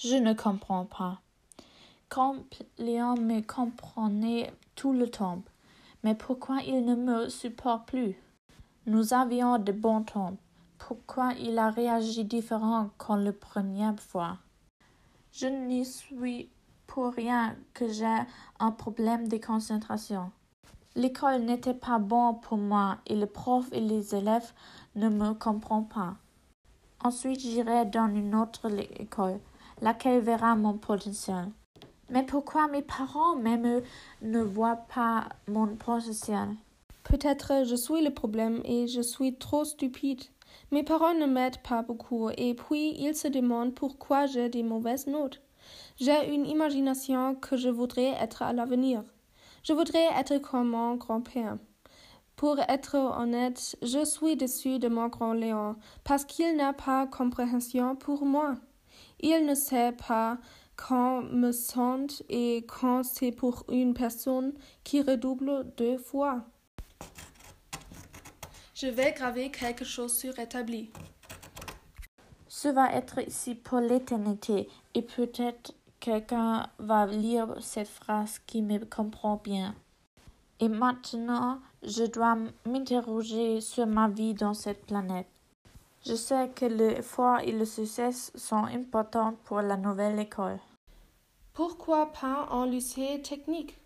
Je 0.00 0.14
ne 0.14 0.32
comprends 0.32 0.84
pas. 0.84 1.20
Léon 2.78 3.16
me 3.16 3.40
comprenait 3.40 4.52
tout 4.76 4.92
le 4.92 5.10
temps. 5.10 5.42
Mais 6.04 6.14
pourquoi 6.14 6.60
il 6.64 6.84
ne 6.84 6.94
me 6.94 7.28
supporte 7.28 7.88
plus? 7.88 8.16
Nous 8.86 9.12
avions 9.12 9.58
de 9.58 9.72
bons 9.72 10.04
temps. 10.04 10.36
Pourquoi 10.78 11.32
il 11.32 11.58
a 11.58 11.70
réagi 11.70 12.24
différent 12.24 12.90
qu'en 12.96 13.16
la 13.16 13.32
première 13.32 13.98
fois? 13.98 14.38
Je 15.32 15.48
n'y 15.48 15.84
suis 15.84 16.48
pour 16.86 17.12
rien 17.12 17.56
que 17.74 17.88
j'ai 17.88 18.18
un 18.60 18.70
problème 18.70 19.26
de 19.26 19.38
concentration. 19.38 20.30
L'école 20.94 21.40
n'était 21.40 21.74
pas 21.74 21.98
bon 21.98 22.34
pour 22.34 22.56
moi 22.56 22.98
et 23.04 23.16
les 23.16 23.26
profs 23.26 23.72
et 23.72 23.80
les 23.80 24.14
élèves 24.14 24.52
ne 24.94 25.08
me 25.08 25.34
comprennent 25.34 25.88
pas. 25.88 26.14
Ensuite, 27.02 27.40
j'irai 27.40 27.84
dans 27.84 28.14
une 28.14 28.36
autre 28.36 28.70
école, 29.00 29.40
laquelle 29.82 30.20
verra 30.20 30.56
mon 30.56 30.74
potentiel. 30.74 31.48
Mais 32.10 32.22
pourquoi 32.22 32.68
mes 32.68 32.82
parents 32.82 33.36
même 33.36 33.82
ne 34.22 34.40
voient 34.40 34.84
pas 34.94 35.28
mon 35.46 35.66
potentiel 35.76 36.48
Peut-être 37.04 37.64
je 37.64 37.76
suis 37.76 38.02
le 38.02 38.12
problème 38.12 38.60
et 38.64 38.86
je 38.86 39.00
suis 39.00 39.36
trop 39.36 39.64
stupide. 39.64 40.22
Mes 40.70 40.82
parents 40.82 41.14
ne 41.14 41.26
m'aident 41.26 41.62
pas 41.62 41.82
beaucoup 41.82 42.30
et 42.36 42.54
puis 42.54 42.94
ils 42.98 43.14
se 43.14 43.28
demandent 43.28 43.74
pourquoi 43.74 44.26
j'ai 44.26 44.48
des 44.48 44.62
mauvaises 44.62 45.06
notes. 45.06 45.40
J'ai 45.98 46.34
une 46.34 46.46
imagination 46.46 47.34
que 47.34 47.56
je 47.56 47.68
voudrais 47.68 48.14
être 48.20 48.42
à 48.42 48.52
l'avenir. 48.52 49.02
Je 49.62 49.72
voudrais 49.72 50.06
être 50.18 50.38
comme 50.38 50.70
mon 50.70 50.94
grand-père. 50.96 51.58
Pour 52.36 52.58
être 52.60 52.94
honnête, 52.94 53.76
je 53.82 54.04
suis 54.04 54.36
déçu 54.36 54.78
de 54.78 54.88
mon 54.88 55.08
grand 55.08 55.32
Léon 55.32 55.76
parce 56.04 56.24
qu'il 56.24 56.56
n'a 56.56 56.72
pas 56.72 57.06
compréhension 57.06 57.96
pour 57.96 58.24
moi. 58.24 58.54
Il 59.20 59.46
ne 59.46 59.54
sait 59.54 59.92
pas 59.92 60.38
quand 60.76 61.22
me 61.22 61.52
sent 61.52 62.22
et 62.28 62.64
quand 62.66 63.02
c'est 63.02 63.32
pour 63.32 63.64
une 63.68 63.94
personne 63.94 64.52
qui 64.84 65.02
redouble 65.02 65.66
deux 65.76 65.98
fois. 65.98 66.44
Je 68.74 68.86
vais 68.86 69.12
graver 69.12 69.50
quelque 69.50 69.84
chose 69.84 70.16
sur 70.16 70.38
établi. 70.38 70.90
Ce 72.46 72.68
va 72.68 72.92
être 72.92 73.20
ici 73.26 73.54
pour 73.54 73.80
l'éternité 73.80 74.68
et 74.94 75.02
peut-être 75.02 75.72
quelqu'un 76.00 76.68
va 76.78 77.06
lire 77.06 77.56
cette 77.60 77.88
phrase 77.88 78.38
qui 78.46 78.62
me 78.62 78.78
comprend 78.84 79.40
bien. 79.42 79.74
Et 80.60 80.68
maintenant, 80.68 81.60
je 81.82 82.04
dois 82.04 82.36
m'interroger 82.66 83.60
sur 83.60 83.86
ma 83.86 84.08
vie 84.08 84.34
dans 84.34 84.54
cette 84.54 84.86
planète. 84.86 85.28
Je 86.08 86.14
sais 86.14 86.48
que 86.54 86.64
l'effort 86.64 87.40
et 87.40 87.52
le 87.52 87.66
succès 87.66 88.12
sont 88.12 88.64
importants 88.64 89.34
pour 89.44 89.60
la 89.60 89.76
nouvelle 89.76 90.18
école. 90.18 90.58
Pourquoi 91.52 92.06
pas 92.06 92.48
un 92.50 92.66
lycée 92.66 93.20
technique? 93.20 93.76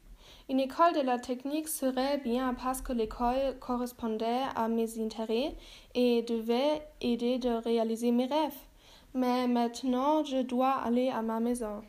Une 0.49 0.61
école 0.61 0.95
de 0.95 1.01
la 1.01 1.19
technique 1.19 1.67
serait 1.67 2.19
bien 2.19 2.55
parce 2.55 2.81
que 2.81 2.93
l'école 2.93 3.59
correspondait 3.59 4.45
à 4.55 4.69
mes 4.69 5.01
intérêts 5.01 5.57
et 5.97 6.23
devait 6.23 6.87
aider 7.01 7.39
de 7.39 7.49
réaliser 7.49 8.13
mes 8.13 8.27
rêves. 8.27 8.61
Mais 9.15 9.49
maintenant, 9.49 10.23
je 10.23 10.43
dois 10.43 10.75
aller 10.75 11.09
à 11.09 11.23
ma 11.23 11.41
maison. 11.41 11.83